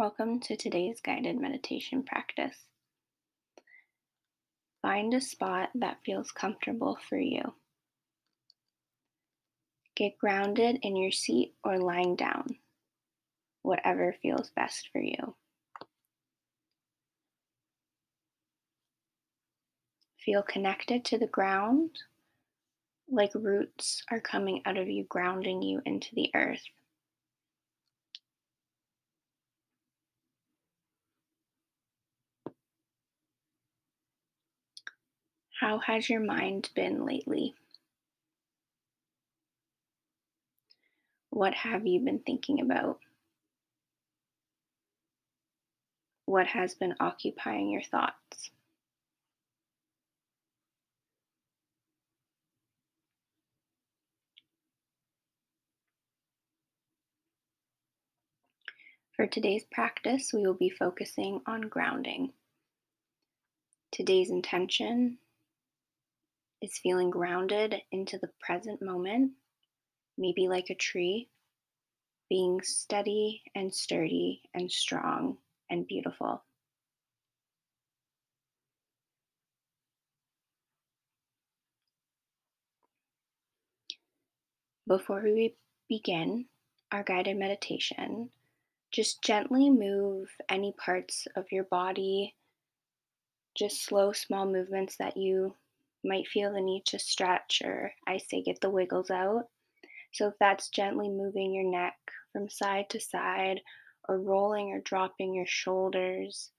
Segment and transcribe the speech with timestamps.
[0.00, 2.56] Welcome to today's guided meditation practice.
[4.80, 7.52] Find a spot that feels comfortable for you.
[9.94, 12.46] Get grounded in your seat or lying down,
[13.60, 15.36] whatever feels best for you.
[20.24, 21.90] Feel connected to the ground,
[23.06, 26.64] like roots are coming out of you, grounding you into the earth.
[35.60, 37.54] How has your mind been lately?
[41.28, 42.98] What have you been thinking about?
[46.24, 48.48] What has been occupying your thoughts?
[59.12, 62.32] For today's practice, we will be focusing on grounding.
[63.92, 65.18] Today's intention
[66.62, 69.32] is feeling grounded into the present moment,
[70.18, 71.28] maybe like a tree,
[72.28, 75.38] being steady and sturdy and strong
[75.70, 76.44] and beautiful.
[84.86, 85.54] Before we
[85.88, 86.46] begin
[86.90, 88.30] our guided meditation,
[88.90, 92.34] just gently move any parts of your body,
[93.56, 95.54] just slow, small movements that you
[96.04, 99.44] might feel the need to stretch or I say get the wiggles out.
[100.12, 101.94] So if that's gently moving your neck
[102.32, 103.60] from side to side
[104.08, 106.50] or rolling or dropping your shoulders,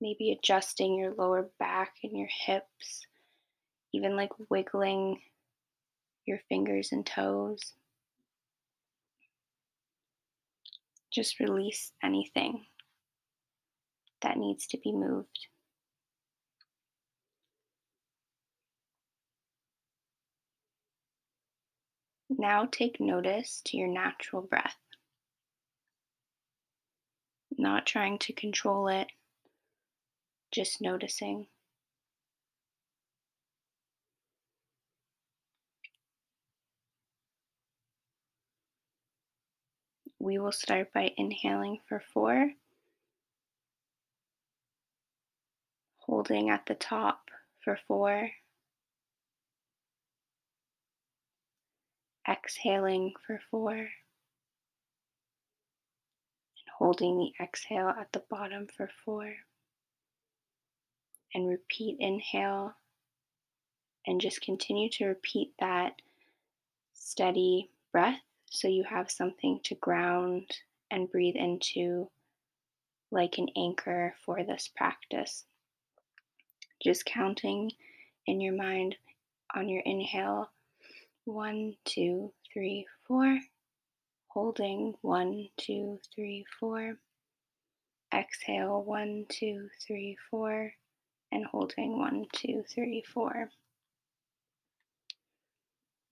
[0.00, 3.06] maybe adjusting your lower back and your hips,
[3.92, 5.20] even like wiggling
[6.26, 7.60] your fingers and toes.
[11.12, 12.66] Just release anything
[14.22, 15.48] that needs to be moved.
[22.38, 24.76] Now take notice to your natural breath.
[27.56, 29.08] Not trying to control it,
[30.52, 31.46] just noticing.
[40.18, 42.50] We will start by inhaling for four,
[46.00, 47.30] holding at the top
[47.64, 48.30] for four.
[52.28, 53.88] Exhaling for four, and
[56.78, 59.32] holding the exhale at the bottom for four.
[61.34, 62.74] And repeat inhale,
[64.06, 66.00] and just continue to repeat that
[66.94, 68.20] steady breath
[68.50, 70.50] so you have something to ground
[70.90, 72.08] and breathe into
[73.10, 75.44] like an anchor for this practice.
[76.82, 77.72] Just counting
[78.26, 78.96] in your mind
[79.54, 80.50] on your inhale
[81.26, 83.38] one, two, three, four.
[84.28, 86.94] Holding one, two, three, four.
[88.14, 90.72] Exhale one, two, three, four.
[91.32, 93.50] And holding one, two, three, four.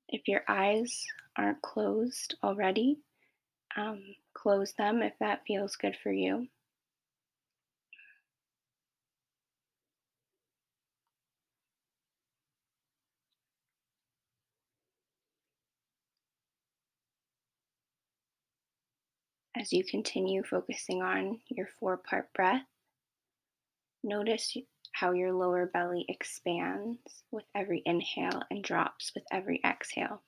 [0.08, 1.04] If your eyes
[1.36, 2.98] aren't closed already,
[3.76, 4.02] um,
[4.34, 6.48] close them if that feels good for you.
[19.56, 22.66] As you continue focusing on your four part breath,
[24.03, 24.56] notice
[24.92, 26.98] how your lower belly expands
[27.31, 30.22] with every inhale and drops with every exhale.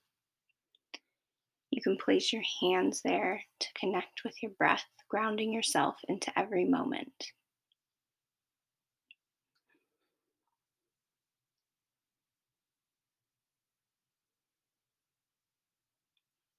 [1.70, 6.65] You can place your hands there to connect with your breath, grounding yourself into every
[6.65, 7.32] moment.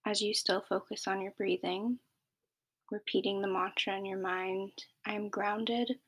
[0.06, 2.00] As you still focus on your breathing,
[2.92, 4.72] repeating the mantra in your mind
[5.06, 6.00] I am grounded,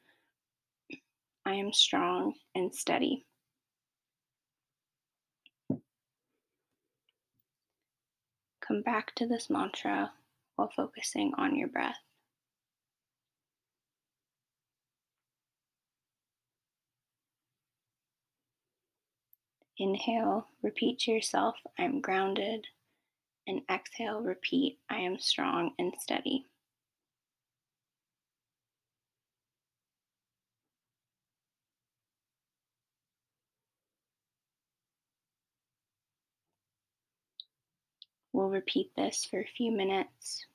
[1.46, 3.26] I am strong and steady.
[8.62, 10.12] Come back to this mantra
[10.56, 11.98] while focusing on your breath.
[19.80, 22.68] Inhale, repeat to yourself, I am grounded.
[23.48, 26.46] And exhale, repeat, I am strong and steady.
[38.34, 40.46] We'll repeat this for a few minutes,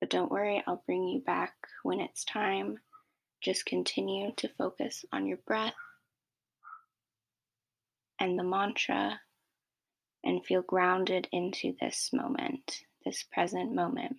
[0.00, 2.78] But don't worry, I'll bring you back when it's time.
[3.40, 5.74] Just continue to focus on your breath
[8.18, 9.20] and the mantra
[10.24, 14.18] and feel grounded into this moment, this present moment.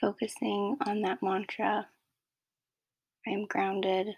[0.00, 1.88] Focusing on that mantra
[3.26, 4.08] I am grounded,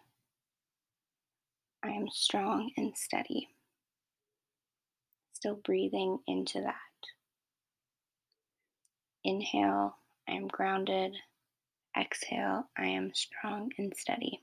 [1.83, 3.49] I am strong and steady.
[5.33, 6.75] Still breathing into that.
[9.25, 9.97] Inhale,
[10.29, 11.15] I am grounded.
[11.99, 14.41] Exhale, I am strong and steady.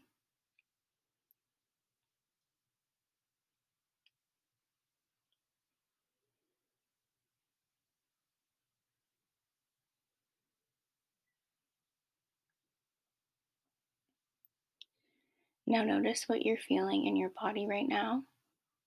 [15.67, 18.23] Now, notice what you're feeling in your body right now.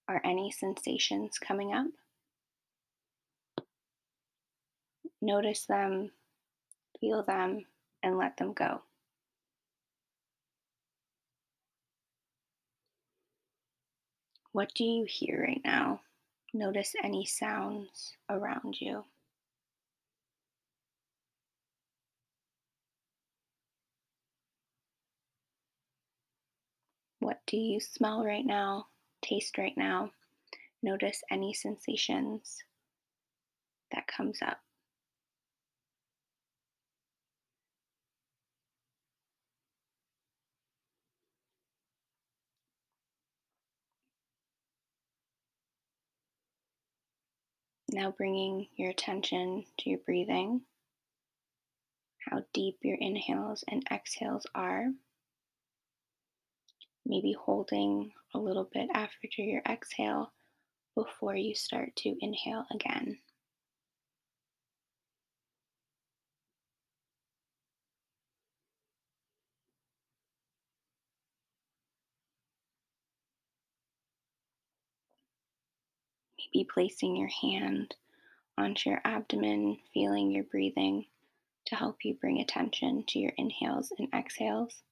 [0.08, 1.86] Are any sensations coming up?
[5.20, 6.12] Notice them,
[7.00, 7.64] feel them,
[8.02, 8.82] and let them go.
[14.52, 16.00] What do you hear right now?
[16.54, 19.04] Notice any sounds around you.
[27.28, 28.86] What do you smell right now?
[29.20, 30.12] Taste right now?
[30.82, 32.56] Notice any sensations
[33.92, 34.56] that comes up.
[47.90, 50.62] Now bringing your attention to your breathing,
[52.30, 54.86] how deep your inhales and exhales are.
[57.08, 60.30] Maybe holding a little bit after your exhale
[60.94, 63.18] before you start to inhale again.
[76.38, 77.94] Maybe placing your hand
[78.58, 81.06] onto your abdomen, feeling your breathing
[81.66, 84.82] to help you bring attention to your inhales and exhales.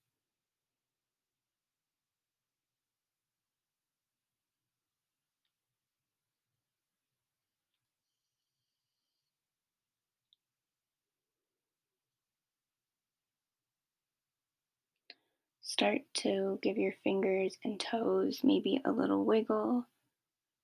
[15.79, 19.87] Start to give your fingers and toes maybe a little wiggle,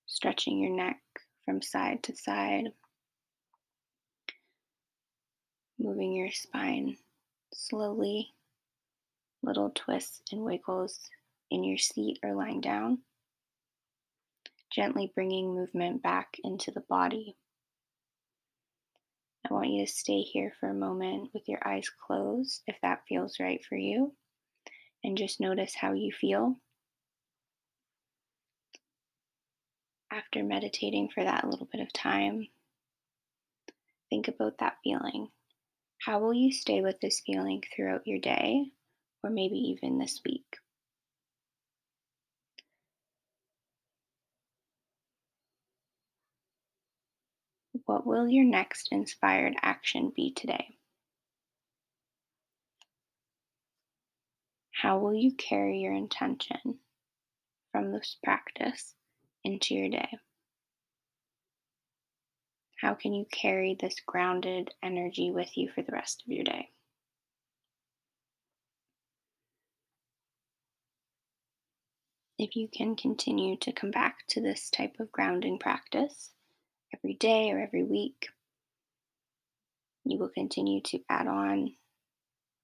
[0.06, 1.02] stretching your neck
[1.44, 2.72] from side to side,
[5.78, 6.96] moving your spine
[7.52, 8.32] slowly,
[9.42, 10.98] little twists and wiggles
[11.50, 13.00] in your seat or lying down,
[14.74, 17.36] gently bringing movement back into the body.
[19.46, 23.02] I want you to stay here for a moment with your eyes closed if that
[23.06, 24.14] feels right for you
[25.04, 26.56] and just notice how you feel.
[30.10, 32.48] After meditating for that little bit of time,
[34.10, 35.28] think about that feeling.
[36.02, 38.72] How will you stay with this feeling throughout your day
[39.22, 40.44] or maybe even this week?
[47.86, 50.76] What will your next inspired action be today?
[54.82, 56.80] How will you carry your intention
[57.70, 58.96] from this practice
[59.44, 60.08] into your day?
[62.80, 66.70] How can you carry this grounded energy with you for the rest of your day?
[72.36, 76.32] If you can continue to come back to this type of grounding practice
[76.92, 78.30] every day or every week,
[80.02, 81.74] you will continue to add on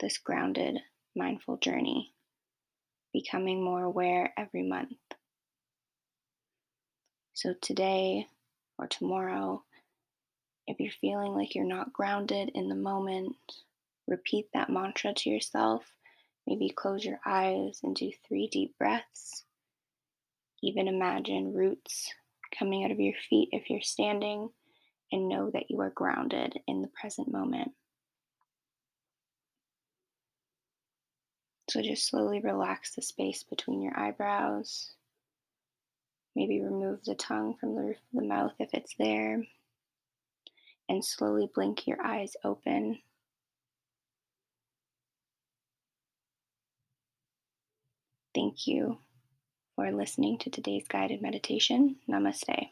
[0.00, 0.80] this grounded
[1.16, 2.12] mindful journey
[3.12, 4.96] becoming more aware every month.
[7.34, 8.26] So, today
[8.78, 9.62] or tomorrow,
[10.66, 13.36] if you're feeling like you're not grounded in the moment,
[14.06, 15.84] repeat that mantra to yourself.
[16.46, 19.44] Maybe close your eyes and do three deep breaths.
[20.62, 22.12] Even imagine roots
[22.58, 24.50] coming out of your feet if you're standing,
[25.12, 27.72] and know that you are grounded in the present moment.
[31.68, 34.90] So just slowly relax the space between your eyebrows.
[36.34, 39.44] Maybe remove the tongue from the roof of the mouth if it's there.
[40.88, 43.00] And slowly blink your eyes open.
[48.34, 48.98] Thank you
[49.76, 51.96] for listening to today's guided meditation.
[52.08, 52.68] Namaste.